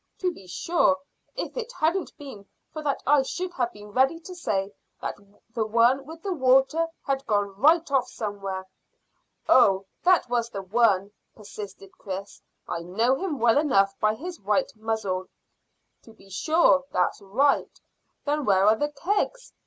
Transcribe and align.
"To 0.17 0.31
be 0.33 0.47
sure. 0.47 0.97
If 1.35 1.55
it 1.55 1.71
hadn't 1.73 2.17
been 2.17 2.47
for 2.73 2.81
that 2.81 3.03
I 3.05 3.21
should 3.21 3.53
have 3.53 3.71
been 3.71 3.91
ready 3.91 4.19
to 4.21 4.33
say 4.33 4.73
that 4.99 5.15
the 5.53 5.63
one 5.63 6.07
with 6.07 6.23
the 6.23 6.33
water 6.33 6.87
had 7.03 7.23
gone 7.27 7.49
right 7.55 7.87
off 7.91 8.09
somewhere." 8.09 8.65
"Oh, 9.47 9.85
that 10.01 10.27
was 10.27 10.49
the 10.49 10.63
one," 10.63 11.11
persisted 11.35 11.91
Chris. 11.99 12.41
"I 12.67 12.79
know 12.79 13.13
him 13.15 13.37
well 13.37 13.59
enough 13.59 13.93
by 13.99 14.15
his 14.15 14.39
white 14.39 14.75
muzzle." 14.75 15.27
"To 16.01 16.13
be 16.13 16.31
sure. 16.31 16.83
That's 16.91 17.21
right. 17.21 17.79
Then 18.25 18.43
where 18.43 18.65
are 18.65 18.75
the 18.77 18.89
kegs? 18.89 19.53